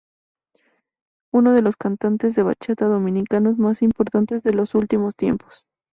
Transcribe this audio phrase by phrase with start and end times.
[1.31, 5.67] Uno de los cantantes de bachata dominicanos más importante de los últimos tiempos.